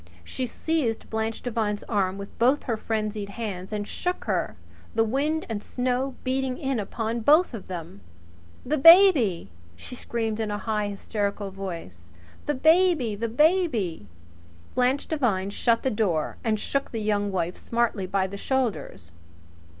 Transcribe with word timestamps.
She 0.23 0.47
seized 0.47 1.11
Blanche 1.11 1.43
Devine's 1.43 1.83
arm 1.83 2.17
with 2.17 2.35
both 2.39 2.63
her 2.63 2.75
frenzied 2.75 3.29
hands 3.29 3.71
and 3.71 3.87
shook 3.87 4.25
her, 4.25 4.55
the 4.95 5.03
wind 5.03 5.45
and 5.47 5.61
snow 5.63 6.15
beating 6.23 6.57
in 6.57 6.79
upon 6.79 7.19
both 7.19 7.53
of 7.53 7.67
them. 7.67 8.01
"The 8.65 8.79
baby!" 8.79 9.51
she 9.75 9.93
screamed 9.93 10.39
in 10.39 10.49
a 10.49 10.57
high, 10.57 10.87
hysterical 10.87 11.51
voice. 11.51 12.09
"The 12.47 12.55
baby! 12.55 13.13
The 13.15 13.29
baby" 13.29 14.07
Blanche 14.73 15.05
Devine 15.07 15.51
shut 15.51 15.83
the 15.83 15.91
door 15.91 16.37
and 16.43 16.59
shook 16.59 16.89
the 16.89 16.99
Young 16.99 17.31
Wife 17.31 17.55
smartly 17.55 18.07
by 18.07 18.25
the 18.25 18.37
shoulders. 18.37 19.11